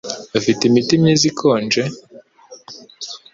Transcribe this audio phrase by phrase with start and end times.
[0.39, 1.83] Ufite imiti myiza ikonje?